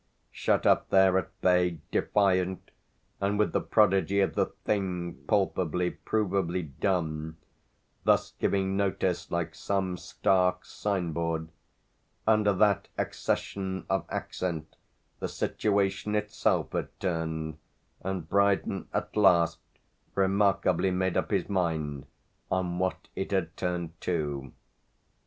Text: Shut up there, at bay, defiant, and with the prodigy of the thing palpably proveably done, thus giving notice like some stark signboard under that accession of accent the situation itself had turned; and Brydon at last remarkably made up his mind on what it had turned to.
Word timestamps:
Shut 0.31 0.65
up 0.65 0.89
there, 0.89 1.15
at 1.19 1.29
bay, 1.41 1.77
defiant, 1.91 2.71
and 3.19 3.37
with 3.37 3.51
the 3.53 3.61
prodigy 3.61 4.19
of 4.21 4.33
the 4.33 4.47
thing 4.47 5.23
palpably 5.27 5.91
proveably 5.91 6.63
done, 6.63 7.37
thus 8.03 8.31
giving 8.39 8.75
notice 8.75 9.29
like 9.29 9.53
some 9.53 9.97
stark 9.97 10.65
signboard 10.65 11.49
under 12.25 12.51
that 12.51 12.87
accession 12.97 13.85
of 13.91 14.07
accent 14.09 14.75
the 15.19 15.27
situation 15.27 16.15
itself 16.15 16.71
had 16.71 16.87
turned; 16.99 17.59
and 18.01 18.27
Brydon 18.27 18.87
at 18.91 19.15
last 19.15 19.59
remarkably 20.15 20.89
made 20.89 21.15
up 21.15 21.29
his 21.29 21.47
mind 21.47 22.07
on 22.49 22.79
what 22.79 23.07
it 23.15 23.29
had 23.29 23.55
turned 23.55 23.93
to. 24.01 24.51